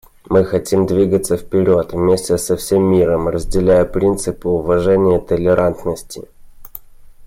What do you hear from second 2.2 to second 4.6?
со всем миром, разделяя принципы